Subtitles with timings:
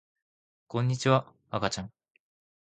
[0.67, 1.91] こんにちは、あかちゃん